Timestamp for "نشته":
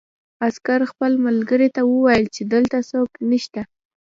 3.29-3.61